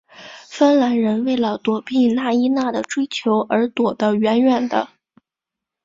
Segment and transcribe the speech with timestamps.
[0.49, 4.89] 芬兰人为了躲避纳伊娜的追求而躲得远远的。